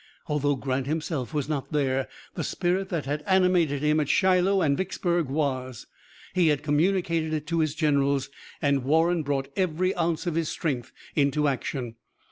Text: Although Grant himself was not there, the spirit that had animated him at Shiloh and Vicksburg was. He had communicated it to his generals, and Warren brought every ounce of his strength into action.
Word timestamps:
Although 0.25 0.55
Grant 0.55 0.87
himself 0.87 1.31
was 1.31 1.47
not 1.47 1.71
there, 1.71 2.07
the 2.33 2.43
spirit 2.43 2.89
that 2.89 3.05
had 3.05 3.21
animated 3.27 3.83
him 3.83 3.99
at 3.99 4.09
Shiloh 4.09 4.63
and 4.63 4.75
Vicksburg 4.75 5.27
was. 5.27 5.85
He 6.33 6.47
had 6.47 6.63
communicated 6.63 7.35
it 7.35 7.45
to 7.45 7.59
his 7.59 7.75
generals, 7.75 8.31
and 8.63 8.83
Warren 8.83 9.21
brought 9.21 9.53
every 9.55 9.93
ounce 9.95 10.25
of 10.25 10.33
his 10.33 10.49
strength 10.49 10.91
into 11.15 11.47
action. 11.47 11.97